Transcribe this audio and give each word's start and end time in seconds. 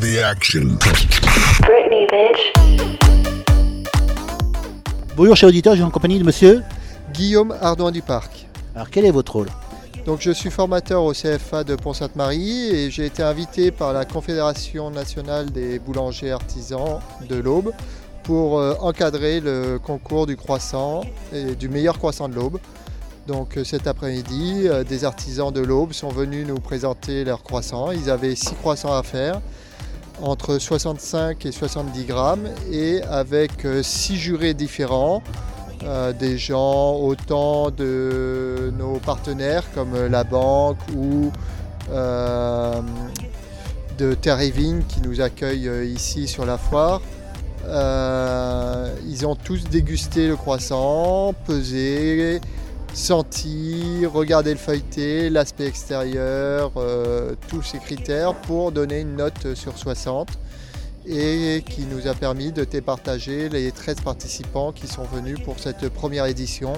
the 0.00 0.18
action. 0.24 0.78
Britney, 1.60 2.06
bitch. 2.06 2.52
Bonjour 5.14 5.36
chers 5.36 5.50
auditeurs, 5.50 5.74
je 5.74 5.78
suis 5.78 5.84
en 5.84 5.90
compagnie 5.90 6.18
de 6.18 6.24
monsieur. 6.24 6.62
Guillaume 7.12 7.54
Ardouin 7.60 7.90
du 7.90 8.00
Parc. 8.00 8.46
Alors 8.74 8.88
quel 8.88 9.04
est 9.04 9.10
votre 9.10 9.32
rôle? 9.32 9.48
Donc 10.06 10.20
je 10.22 10.30
suis 10.30 10.50
formateur 10.50 11.04
au 11.04 11.12
CFA 11.12 11.64
de 11.64 11.76
Pont-Sainte-Marie 11.76 12.68
et 12.68 12.90
j'ai 12.90 13.04
été 13.04 13.22
invité 13.22 13.70
par 13.70 13.92
la 13.92 14.06
Confédération 14.06 14.90
nationale 14.90 15.50
des 15.50 15.78
boulangers 15.78 16.30
artisans 16.30 17.00
de 17.28 17.36
l'Aube 17.36 17.72
pour 18.22 18.58
euh, 18.58 18.74
encadrer 18.80 19.40
le 19.40 19.78
concours 19.78 20.26
du 20.26 20.36
croissant 20.36 21.02
et 21.34 21.54
du 21.54 21.68
meilleur 21.68 21.98
croissant 21.98 22.30
de 22.30 22.36
l'Aube. 22.36 22.58
Donc 23.26 23.58
euh, 23.58 23.64
cet 23.64 23.86
après-midi, 23.86 24.62
euh, 24.64 24.82
des 24.82 25.04
artisans 25.04 25.52
de 25.52 25.60
l'Aube 25.60 25.92
sont 25.92 26.08
venus 26.08 26.46
nous 26.46 26.58
présenter 26.58 27.24
leurs 27.24 27.42
croissants. 27.42 27.92
Ils 27.92 28.08
avaient 28.08 28.34
six 28.34 28.54
croissants 28.54 28.94
à 28.94 29.02
faire 29.02 29.42
entre 30.22 30.58
65 30.58 31.46
et 31.46 31.52
70 31.52 32.04
grammes 32.04 32.48
et 32.70 33.02
avec 33.02 33.64
euh, 33.64 33.82
six 33.82 34.16
jurés 34.16 34.54
différents, 34.54 35.22
euh, 35.82 36.12
des 36.12 36.36
gens 36.36 36.96
autant 36.96 37.70
de 37.70 38.70
nos 38.76 38.98
partenaires 38.98 39.64
comme 39.74 39.94
la 40.10 40.24
banque 40.24 40.76
ou 40.94 41.32
euh, 41.90 42.82
de 43.96 44.14
Vigne 44.52 44.82
qui 44.86 45.00
nous 45.00 45.22
accueillent 45.22 45.68
euh, 45.68 45.86
ici 45.86 46.28
sur 46.28 46.44
la 46.44 46.58
foire. 46.58 47.00
Ils 47.66 49.26
ont 49.26 49.36
tous 49.36 49.64
dégusté 49.64 50.28
le 50.28 50.36
croissant, 50.36 51.32
pesé, 51.46 52.40
senti, 52.92 54.04
regardé 54.06 54.50
le 54.52 54.58
feuilleté, 54.58 55.30
l'aspect 55.30 55.66
extérieur, 55.66 56.72
euh, 56.76 57.34
tous 57.48 57.62
ces 57.62 57.78
critères 57.78 58.34
pour 58.34 58.72
donner 58.72 59.00
une 59.00 59.16
note 59.16 59.54
sur 59.54 59.76
60 59.78 60.28
et 61.06 61.64
qui 61.68 61.82
nous 61.86 62.06
a 62.08 62.14
permis 62.14 62.52
de 62.52 62.64
départager 62.64 63.48
les 63.48 63.72
13 63.72 63.96
participants 64.04 64.72
qui 64.72 64.86
sont 64.86 65.04
venus 65.04 65.38
pour 65.44 65.58
cette 65.58 65.88
première 65.88 66.26
édition 66.26 66.72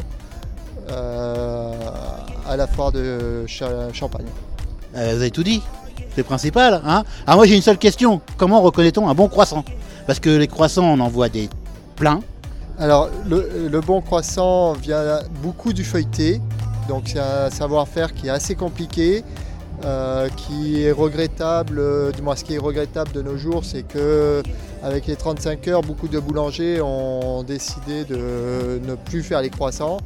euh, 0.90 1.72
à 2.48 2.56
la 2.56 2.66
foire 2.66 2.92
de 2.92 3.44
Cha- 3.46 3.92
Champagne. 3.92 4.26
Euh, 4.96 5.10
Vous 5.14 5.20
avez 5.22 5.30
tout 5.30 5.42
dit, 5.42 5.62
c'est 6.14 6.22
principal. 6.22 6.82
Hein 6.84 7.04
Alors 7.26 7.38
moi 7.38 7.46
j'ai 7.46 7.56
une 7.56 7.62
seule 7.62 7.78
question, 7.78 8.20
comment 8.36 8.60
reconnaît-on 8.60 9.08
un 9.08 9.14
bon 9.14 9.28
croissant? 9.28 9.64
Parce 10.06 10.20
que 10.20 10.30
les 10.30 10.48
croissants 10.48 10.84
on 10.84 11.00
en 11.00 11.08
voit 11.08 11.28
des 11.28 11.48
pleins. 11.96 12.20
Alors, 12.78 13.10
le, 13.28 13.80
bon 13.80 14.00
croissant 14.00 14.72
vient 14.72 15.20
beaucoup 15.42 15.72
du 15.72 15.84
feuilleté, 15.84 16.40
donc 16.88 17.04
c'est 17.06 17.20
un 17.20 17.50
savoir-faire 17.50 18.14
qui 18.14 18.26
est 18.26 18.30
assez 18.30 18.54
compliqué, 18.54 19.22
euh, 19.84 20.28
qui 20.36 20.82
est 20.82 20.92
regrettable. 20.92 22.12
Du 22.12 22.22
moins, 22.22 22.34
ce 22.34 22.44
qui 22.44 22.54
est 22.54 22.58
regrettable 22.58 23.12
de 23.12 23.22
nos 23.22 23.36
jours, 23.36 23.64
c'est 23.64 23.82
que 23.82 24.42
avec 24.82 25.06
les 25.06 25.16
35 25.16 25.68
heures, 25.68 25.82
beaucoup 25.82 26.08
de 26.08 26.18
boulangers 26.18 26.80
ont 26.80 27.42
décidé 27.44 28.04
de 28.04 28.80
ne 28.82 28.94
plus 28.94 29.22
faire 29.22 29.42
les 29.42 29.50
croissants. 29.50 29.98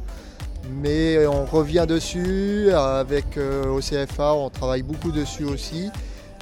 Mais 0.69 1.25
on 1.25 1.45
revient 1.45 1.85
dessus 1.87 2.71
avec 2.73 3.37
euh, 3.37 3.67
au 3.67 3.79
CFA, 3.79 4.33
on 4.33 4.49
travaille 4.49 4.81
beaucoup 4.81 5.11
dessus 5.11 5.45
aussi. 5.45 5.89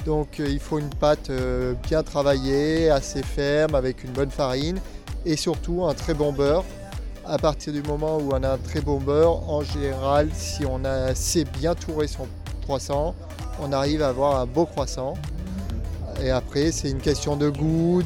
Donc 0.04 0.40
euh, 0.40 0.46
il 0.48 0.58
faut 0.58 0.78
une 0.78 0.90
pâte 0.90 1.30
euh, 1.30 1.74
bien 1.88 2.02
travaillée, 2.02 2.90
assez 2.90 3.22
ferme, 3.22 3.74
avec 3.74 4.04
une 4.04 4.10
bonne 4.10 4.30
farine 4.30 4.78
et 5.26 5.36
surtout 5.36 5.84
un 5.84 5.92
très 5.92 6.14
bon 6.14 6.32
beurre. 6.32 6.64
À 7.26 7.36
partir 7.38 7.72
du 7.72 7.82
moment 7.82 8.18
où 8.18 8.30
on 8.32 8.42
a 8.44 8.52
un 8.52 8.58
très 8.58 8.80
bon 8.80 8.98
beurre, 8.98 9.50
en 9.50 9.62
général, 9.62 10.30
si 10.32 10.64
on 10.64 10.84
a, 10.84 11.14
sait 11.14 11.44
bien 11.44 11.74
tourer 11.74 12.06
son 12.06 12.28
croissant, 12.62 13.16
on 13.60 13.72
arrive 13.72 14.00
à 14.02 14.08
avoir 14.08 14.40
un 14.40 14.46
beau 14.46 14.64
croissant. 14.64 15.14
Et 16.22 16.30
après, 16.30 16.70
c'est 16.70 16.88
une 16.88 17.00
question 17.00 17.36
de 17.36 17.50
goût. 17.50 18.02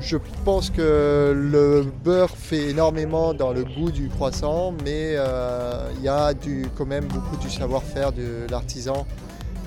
Je 0.00 0.16
pense 0.44 0.70
que 0.70 1.32
le 1.32 1.86
beurre 2.04 2.36
fait 2.36 2.70
énormément 2.70 3.34
dans 3.34 3.52
le 3.52 3.62
goût 3.62 3.92
du 3.92 4.08
croissant, 4.08 4.74
mais 4.84 5.14
euh, 5.16 5.88
il 5.96 6.02
y 6.02 6.08
a 6.08 6.34
du, 6.34 6.66
quand 6.76 6.86
même 6.86 7.04
beaucoup 7.04 7.36
du 7.36 7.48
savoir-faire 7.48 8.10
de 8.10 8.48
l'artisan 8.50 9.06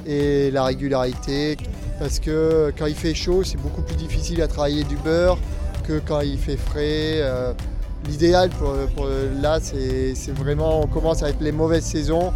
et 0.06 0.52
la 0.52 0.66
régularité 0.66 1.56
parce 2.00 2.20
que 2.20 2.74
quand 2.78 2.86
il 2.86 2.96
fait 2.96 3.14
chaud, 3.14 3.44
c'est 3.44 3.58
beaucoup 3.58 3.82
plus 3.82 3.96
difficile 3.96 4.42
à 4.42 4.48
travailler 4.48 4.84
du 4.84 4.96
beurre 4.98 5.38
que 5.88 6.00
quand 6.00 6.22
il 6.22 6.38
fait 6.38 6.58
frais. 6.58 7.22
Euh, 7.22 7.54
L'idéal 8.08 8.52
pour, 8.52 9.08
là, 9.42 9.58
c'est 9.60 10.14
vraiment, 10.36 10.82
on 10.82 10.86
commence 10.86 11.24
avec 11.24 11.38
les 11.42 11.52
mauvaises 11.52 11.86
saisons. 11.86 12.32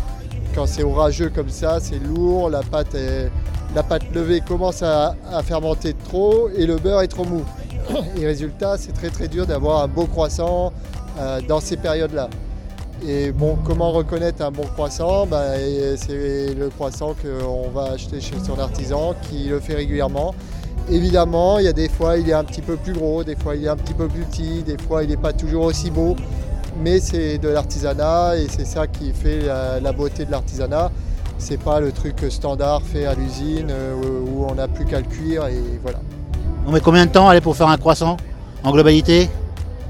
Quand 0.55 0.65
c'est 0.65 0.81
orageux 0.81 1.29
comme 1.29 1.49
ça, 1.49 1.79
c'est 1.79 1.99
lourd, 1.99 2.49
la 2.49 2.63
pâte, 2.63 2.97
la 3.75 3.83
pâte 3.83 4.11
levée 4.11 4.41
commence 4.41 4.81
à, 4.81 5.15
à 5.31 5.43
fermenter 5.43 5.93
trop 5.93 6.49
et 6.57 6.65
le 6.65 6.77
beurre 6.77 7.01
est 7.01 7.07
trop 7.07 7.23
mou. 7.23 7.43
Et 8.17 8.25
résultat, 8.25 8.77
c'est 8.77 8.93
très 8.93 9.09
très 9.09 9.27
dur 9.27 9.45
d'avoir 9.45 9.83
un 9.83 9.87
beau 9.87 10.05
croissant 10.05 10.73
euh, 11.19 11.41
dans 11.47 11.59
ces 11.59 11.77
périodes-là. 11.77 12.29
Et 13.07 13.31
bon, 13.31 13.57
comment 13.63 13.91
reconnaître 13.91 14.43
un 14.43 14.51
bon 14.51 14.63
croissant? 14.63 15.25
Et 15.57 15.95
C'est 15.97 16.53
le 16.53 16.69
croissant 16.69 17.15
qu'on 17.21 17.69
va 17.69 17.91
acheter 17.93 18.19
chez 18.19 18.35
son 18.45 18.59
artisan 18.59 19.15
qui 19.29 19.45
le 19.45 19.59
fait 19.59 19.75
régulièrement. 19.75 20.35
Évidemment, 20.91 21.59
il 21.59 21.65
y 21.65 21.67
a 21.67 21.73
des 21.73 21.87
fois 21.87 22.17
il 22.17 22.29
est 22.29 22.33
un 22.33 22.43
petit 22.43 22.61
peu 22.61 22.75
plus 22.75 22.93
gros, 22.93 23.23
des 23.23 23.35
fois 23.35 23.55
il 23.55 23.63
est 23.63 23.69
un 23.69 23.75
petit 23.75 23.93
peu 23.93 24.07
plus 24.07 24.23
petit, 24.23 24.63
des 24.63 24.77
fois 24.77 25.03
il 25.03 25.09
n'est 25.09 25.17
pas 25.17 25.33
toujours 25.33 25.65
aussi 25.65 25.91
beau. 25.91 26.15
Mais 26.81 26.99
c'est 26.99 27.37
de 27.37 27.47
l'artisanat 27.49 28.37
et 28.37 28.47
c'est 28.49 28.65
ça 28.65 28.87
qui 28.87 29.11
fait 29.13 29.41
la, 29.41 29.79
la 29.79 29.91
beauté 29.91 30.25
de 30.25 30.31
l'artisanat. 30.31 30.91
C'est 31.37 31.59
pas 31.59 31.79
le 31.79 31.91
truc 31.91 32.25
standard 32.29 32.81
fait 32.81 33.05
à 33.05 33.13
l'usine 33.13 33.67
euh, 33.69 33.93
où 33.95 34.45
on 34.49 34.55
n'a 34.55 34.67
plus 34.67 34.85
qu'à 34.85 34.99
le 34.99 35.05
cuire 35.05 35.47
et 35.47 35.61
voilà. 35.81 35.99
On 36.67 36.71
met 36.71 36.81
combien 36.81 37.05
de 37.05 37.11
temps 37.11 37.29
allez, 37.29 37.41
pour 37.41 37.55
faire 37.55 37.69
un 37.69 37.77
croissant 37.77 38.17
En 38.63 38.71
globalité? 38.71 39.29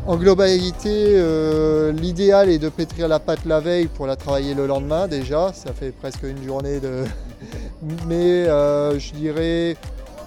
En 0.10 0.18
globalité, 0.18 0.90
euh, 1.18 1.92
l'idéal 1.92 2.50
est 2.50 2.58
de 2.58 2.70
pétrir 2.70 3.08
la 3.08 3.20
pâte 3.20 3.46
la 3.46 3.60
veille 3.60 3.86
pour 3.86 4.08
la 4.08 4.16
travailler 4.16 4.56
le 4.56 4.66
lendemain 4.66 5.08
déjà. 5.08 5.54
Ça 5.54 5.72
fait 5.72 5.92
presque 5.92 6.24
une 6.24 6.44
journée 6.44 6.80
de. 6.80 7.04
Mais 8.08 8.48
euh, 8.48 8.98
je 8.98 9.14
dirais 9.14 9.78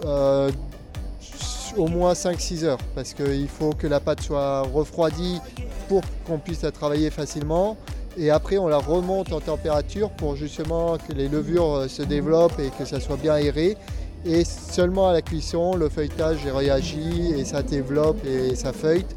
euh, 0.05 0.53
au 1.77 1.89
moins 1.89 2.13
5-6 2.13 2.63
heures 2.63 2.79
parce 2.95 3.13
qu'il 3.13 3.49
faut 3.49 3.73
que 3.73 3.89
la 3.89 3.99
pâte 3.99 4.21
soit 4.21 4.61
refroidie 4.61 5.41
pour 5.89 6.03
qu'on 6.29 6.39
puisse 6.39 6.63
la 6.63 6.71
travailler 6.71 7.11
facilement. 7.11 7.77
Et 8.17 8.31
après, 8.31 8.59
on 8.59 8.69
la 8.69 8.79
remonte 8.79 9.33
en 9.33 9.41
température 9.41 10.11
pour 10.11 10.37
justement 10.37 10.97
que 10.97 11.13
les 11.13 11.27
levures 11.27 11.87
se 11.89 12.03
développent 12.03 12.61
et 12.61 12.71
que 12.79 12.85
ça 12.85 13.01
soit 13.01 13.17
bien 13.17 13.33
aéré. 13.33 13.77
Et 14.25 14.45
seulement 14.45 15.09
à 15.09 15.13
la 15.13 15.23
cuisson, 15.23 15.75
le 15.75 15.89
feuilletage 15.89 16.47
réagit 16.47 17.35
et 17.37 17.45
ça 17.45 17.65
développe 17.65 18.25
et 18.25 18.55
ça 18.55 18.73
feuillete. 18.73 19.17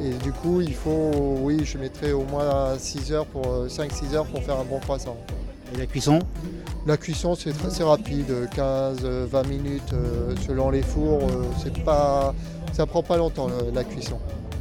Et 0.00 0.10
du 0.22 0.32
coup, 0.32 0.60
il 0.60 0.74
faut, 0.74 1.36
oui, 1.40 1.64
je 1.64 1.78
mettrai 1.78 2.12
au 2.12 2.24
moins 2.24 2.76
6 2.78 3.12
heures 3.12 3.26
pour 3.26 3.66
5-6 3.66 4.14
heures 4.14 4.26
pour 4.26 4.42
faire 4.42 4.58
un 4.58 4.64
bon 4.64 4.80
croissant. 4.80 5.16
Et 5.74 5.78
la 5.78 5.86
cuisson? 5.86 6.18
La 6.86 6.96
cuisson, 6.96 7.34
c'est 7.34 7.52
très, 7.52 7.70
c'est 7.70 7.84
rapide, 7.84 8.26
15-20 8.56 9.48
minutes 9.48 9.92
euh, 9.94 10.34
selon 10.46 10.70
les 10.70 10.82
fours. 10.82 11.22
euh, 11.22 11.44
c'est 11.62 11.82
pas, 11.84 12.34
ça 12.72 12.84
prend 12.86 13.02
pas 13.02 13.16
longtemps 13.16 13.48
la 13.72 13.84
cuisson. 13.84 14.18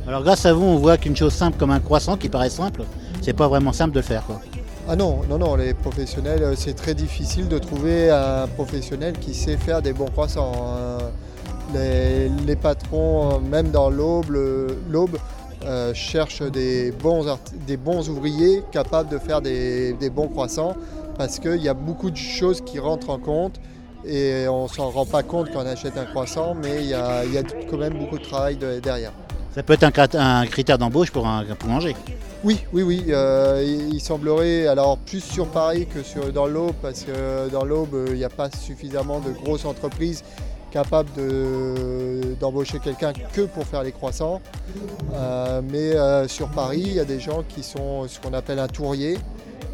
Alors 0.08 0.22
grâce 0.24 0.46
à 0.46 0.54
vous 0.54 0.64
on 0.66 0.78
voit 0.78 0.98
qu'une 0.98 1.16
chose 1.16 1.34
simple 1.34 1.58
comme 1.58 1.72
un 1.72 1.80
croissant 1.80 2.18
qui 2.18 2.28
paraît 2.30 2.50
simple, 2.50 2.84
c'est 3.22 3.34
pas 3.34 3.48
vraiment 3.48 3.72
simple 3.74 3.92
de 3.92 4.00
le 4.00 4.06
faire. 4.06 4.24
Quoi. 4.26 4.42
Ah 4.88 4.96
non, 4.98 5.22
non, 5.30 5.38
non, 5.38 5.56
les 5.56 5.74
professionnels, 5.74 6.44
euh, 6.44 6.56
c'est 6.58 6.74
très 6.74 6.94
difficile 6.94 7.48
de 7.48 7.58
trouver 7.58 8.10
un 8.10 8.48
professionnel 8.48 9.14
qui 9.20 9.34
sait 9.34 9.58
faire 9.58 9.82
des 9.82 9.94
bons 9.94 10.10
croissants. 10.10 10.52
hein. 10.58 10.98
Les, 11.74 12.30
les 12.46 12.56
patrons, 12.56 13.36
euh, 13.36 13.40
même 13.40 13.70
dans 13.72 13.90
l'Aube, 13.90 14.28
euh, 15.66 15.94
cherchent 15.94 16.42
des 16.44 16.92
bons, 16.92 17.26
des 17.66 17.78
bons 17.78 18.10
ouvriers 18.10 18.64
capables 18.72 19.10
de 19.10 19.18
faire 19.18 19.42
des, 19.42 19.94
des 19.94 20.10
bons 20.10 20.28
croissants 20.28 20.76
parce 21.18 21.40
qu'il 21.40 21.62
y 21.62 21.70
a 21.70 21.74
beaucoup 21.74 22.12
de 22.12 22.18
choses 22.18 22.62
qui 22.62 22.80
rentrent 22.80 23.10
en 23.10 23.18
compte 23.20 23.60
et 24.06 24.46
on 24.50 24.68
s'en 24.68 24.90
rend 24.90 25.06
pas 25.06 25.24
compte 25.24 25.52
quand 25.54 25.62
on 25.64 25.66
achète 25.66 25.98
un 25.98 26.06
croissant, 26.06 26.54
mais 26.62 26.82
il 26.82 26.88
y 26.88 26.94
a, 26.94 27.24
il 27.24 27.34
y 27.34 27.38
a 27.38 27.44
quand 27.70 27.78
même 27.78 27.98
beaucoup 27.98 28.18
de 28.18 28.24
travail 28.24 28.58
de- 28.58 28.80
derrière. 28.80 29.14
Ça 29.56 29.64
peut 29.64 29.74
être 29.80 30.16
un, 30.16 30.46
critère 30.48 30.78
d'embauche 30.78 31.12
pour 31.12 31.28
un, 31.28 31.46
boulanger. 31.60 31.96
Oui, 32.44 32.60
oui, 32.74 32.84
oui. 32.84 33.06
euh, 33.10 33.64
il 33.64 34.02
semblerait, 34.02 34.68
alors 34.68 34.98
plus 34.98 35.22
sur 35.24 35.48
Paris 35.48 35.88
que 35.88 36.04
sur, 36.04 36.34
dans 36.34 36.48
l'Aube, 36.48 36.74
parce 36.82 37.04
que 37.04 37.50
dans 37.50 37.64
l'Aube, 37.64 38.08
il 38.10 38.16
n'y 38.16 38.24
a 38.26 38.30
pas 38.30 38.50
suffisamment 38.50 39.20
de 39.22 39.32
grosses 39.32 39.64
entreprises 39.66 40.24
capables 40.74 41.10
de- 41.16 42.36
d'embaucher 42.40 42.80
quelqu'un 42.80 43.14
que 43.34 43.42
pour 43.42 43.66
faire 43.66 43.84
les 43.84 43.92
croissants. 43.92 44.42
Euh, 45.14 45.62
mais 45.72 45.92
euh, 45.96 46.28
sur 46.28 46.48
Paris, 46.50 46.84
il 46.86 46.94
y 46.94 47.00
a 47.00 47.06
des 47.06 47.20
gens 47.20 47.44
qui 47.48 47.62
sont 47.64 48.08
ce 48.08 48.20
qu'on 48.20 48.34
appelle 48.34 48.60
un 48.60 48.68
tourier. 48.68 49.18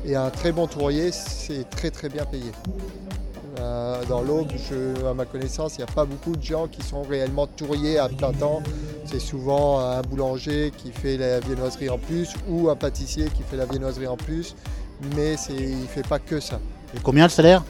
Et 0.05 0.15
un 0.15 0.29
très 0.29 0.51
bon 0.51 0.67
tourier, 0.67 1.11
c'est 1.11 1.69
très 1.69 1.89
très 1.89 2.09
bien 2.09 2.25
payé. 2.25 2.51
Euh, 3.59 4.01
dans 4.07 4.21
l'Aube, 4.21 4.47
à 5.09 5.13
ma 5.13 5.25
connaissance, 5.25 5.75
il 5.75 5.79
n'y 5.83 5.89
a 5.91 5.93
pas 5.93 6.05
beaucoup 6.05 6.35
de 6.35 6.43
gens 6.43 6.67
qui 6.67 6.81
sont 6.81 7.03
réellement 7.03 7.47
touriers 7.47 7.97
à 7.97 8.07
plein 8.07 8.31
temps. 8.31 8.61
C'est 9.05 9.19
souvent 9.19 9.79
un 9.79 10.01
boulanger 10.01 10.71
qui 10.77 10.91
fait 10.91 11.17
la 11.17 11.39
viennoiserie 11.41 11.89
en 11.89 11.97
plus 11.97 12.33
ou 12.47 12.69
un 12.69 12.75
pâtissier 12.75 13.25
qui 13.35 13.43
fait 13.43 13.57
la 13.57 13.65
viennoiserie 13.65 14.07
en 14.07 14.17
plus, 14.17 14.55
mais 15.15 15.35
il 15.49 15.81
ne 15.81 15.87
fait 15.87 16.07
pas 16.07 16.19
que 16.19 16.39
ça. 16.39 16.59
Et 16.95 16.99
combien 17.03 17.25
le 17.25 17.29
salaire? 17.29 17.63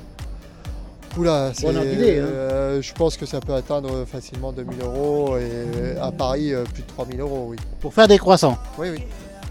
Oula, 1.18 1.52
c'est, 1.56 1.68
hein. 1.68 1.72
euh, 1.76 2.58
je 2.81 2.94
pense 2.94 3.18
que 3.18 3.26
ça 3.26 3.40
peut 3.40 3.54
atteindre 3.54 4.06
facilement 4.06 4.52
2000 4.52 4.81
euros 4.81 5.38
et 5.38 5.98
à 6.00 6.12
Paris 6.12 6.54
euh, 6.54 6.64
plus 6.64 6.84
de 6.84 6.88
3000 6.88 7.20
euros, 7.22 7.48
oui. 7.50 7.58
Pour 7.80 7.94
faire 7.94 8.08
des 8.08 8.18
croissants. 8.18 8.58
Oui, 8.78 8.90
oui. 8.92 9.04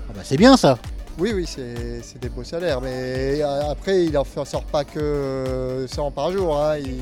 Ah 0.08 0.12
bah, 0.14 0.20
c'est 0.24 0.36
bien 0.36 0.56
ça. 0.56 0.78
Oui, 1.18 1.32
oui, 1.34 1.44
c'est, 1.46 2.00
c'est 2.02 2.20
des 2.20 2.28
beaux 2.28 2.44
salaires. 2.44 2.80
Mais 2.80 3.40
euh, 3.42 3.70
après, 3.70 4.04
il 4.04 4.12
n'en 4.12 4.24
sort 4.24 4.64
pas 4.64 4.84
que 4.84 4.98
euh, 5.00 5.86
100 5.88 6.10
par 6.12 6.30
jour. 6.32 6.56
hein. 6.56 6.76
Il, 6.78 6.98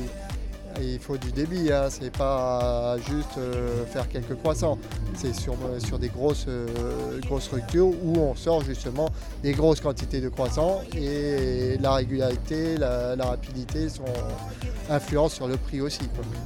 il 0.81 0.99
faut 0.99 1.17
du 1.17 1.31
débit. 1.31 1.71
Hein. 1.71 1.87
C'est 1.89 2.15
pas 2.15 2.97
juste 2.97 3.37
euh, 3.37 3.85
faire 3.85 4.07
quelques 4.09 4.35
croissants. 4.35 4.77
C'est 5.15 5.33
sur, 5.35 5.55
sur 5.79 5.99
des 5.99 6.09
grosses, 6.09 6.45
euh, 6.47 7.19
grosses 7.25 7.45
structures 7.45 7.87
où 7.87 8.17
on 8.17 8.35
sort 8.35 8.63
justement 8.63 9.09
des 9.43 9.53
grosses 9.53 9.81
quantités 9.81 10.21
de 10.21 10.29
croissants 10.29 10.81
et 10.95 11.77
la 11.81 11.93
régularité, 11.93 12.77
la, 12.77 13.15
la 13.15 13.25
rapidité 13.25 13.89
sont 13.89 14.03
influencent 14.89 15.35
sur 15.35 15.47
le 15.47 15.57
prix 15.57 15.81
aussi. 15.81 16.01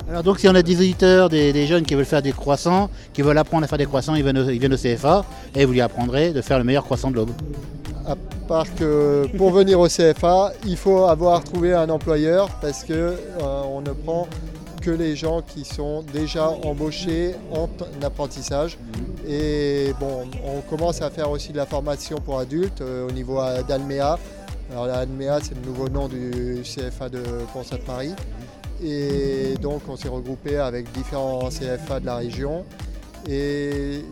Alors 0.09 0.23
donc 0.23 0.39
si 0.39 0.47
on 0.47 0.55
a 0.55 0.61
des 0.61 0.75
auditeurs, 0.75 1.29
des, 1.29 1.53
des 1.53 1.67
jeunes 1.67 1.83
qui 1.85 1.95
veulent 1.95 2.05
faire 2.05 2.21
des 2.21 2.31
croissants, 2.31 2.89
qui 3.13 3.21
veulent 3.21 3.37
apprendre 3.37 3.63
à 3.63 3.67
faire 3.67 3.77
des 3.77 3.85
croissants, 3.85 4.15
ils 4.15 4.23
viennent 4.23 4.37
au, 4.37 4.49
ils 4.49 4.59
viennent 4.59 4.73
au 4.73 4.77
CFA 4.77 5.25
et 5.55 5.65
vous 5.65 5.73
lui 5.73 5.81
apprendrez 5.81 6.31
de 6.31 6.41
faire 6.41 6.57
le 6.57 6.63
meilleur 6.63 6.83
croissant 6.83 7.11
de 7.11 7.15
l'Aube. 7.15 7.31
Que 8.77 9.27
pour 9.37 9.51
venir 9.51 9.79
au 9.79 9.87
CFA, 9.87 10.51
il 10.65 10.75
faut 10.75 11.05
avoir 11.05 11.41
trouvé 11.41 11.73
un 11.73 11.89
employeur 11.89 12.49
parce 12.59 12.83
que 12.83 12.93
euh, 12.93 13.15
on 13.39 13.79
ne 13.79 13.91
prend 13.91 14.27
que 14.81 14.91
les 14.91 15.15
gens 15.15 15.41
qui 15.41 15.63
sont 15.63 16.03
déjà 16.11 16.49
embauchés 16.49 17.33
en 17.53 17.69
apprentissage. 18.03 18.77
Et 19.25 19.93
bon, 20.01 20.25
on 20.45 20.59
commence 20.69 21.01
à 21.01 21.09
faire 21.09 21.31
aussi 21.31 21.53
de 21.53 21.57
la 21.57 21.65
formation 21.65 22.17
pour 22.17 22.39
adultes 22.39 22.81
euh, 22.81 23.07
au 23.07 23.11
niveau 23.11 23.39
euh, 23.39 23.63
d'Almea. 23.63 24.19
Alors 24.69 24.85
la 24.85 24.97
Almea, 24.97 25.39
c'est 25.41 25.55
le 25.55 25.65
nouveau 25.65 25.87
nom 25.87 26.09
du 26.09 26.61
CFA 26.63 27.07
de 27.07 27.23
Pont 27.53 27.61
de 27.61 27.77
Paris. 27.77 28.13
Et 28.83 29.53
donc 29.61 29.83
on 29.87 29.95
s'est 29.95 30.09
regroupé 30.09 30.57
avec 30.57 30.91
différents 30.91 31.47
CFA 31.47 32.01
de 32.01 32.05
la 32.05 32.17
région. 32.17 32.65
Et 33.29 34.03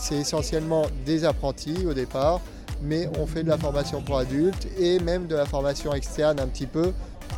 c'est 0.00 0.16
essentiellement 0.16 0.86
des 1.06 1.24
apprentis 1.24 1.86
au 1.88 1.94
départ 1.94 2.40
mais 2.82 3.08
on 3.18 3.26
fait 3.26 3.42
de 3.42 3.48
la 3.48 3.58
formation 3.58 4.00
pour 4.02 4.18
adultes 4.18 4.66
et 4.78 4.98
même 4.98 5.26
de 5.26 5.36
la 5.36 5.46
formation 5.46 5.92
externe 5.92 6.40
un 6.40 6.46
petit 6.46 6.66
peu, 6.66 6.92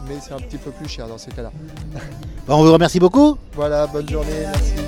mais 0.09 0.17
c'est 0.21 0.33
un 0.33 0.39
petit 0.39 0.59
peu 0.59 0.71
plus 0.71 0.89
cher 0.89 1.07
dans 1.09 1.19
ces 1.19 1.31
cas-là. 1.31 1.53
On 2.49 2.65
vous 2.65 2.73
remercie 2.73 3.01
beaucoup. 3.01 3.37
Voilà, 3.55 3.87
bonne 3.87 4.09
journée, 4.09 4.47
merci. 4.53 4.80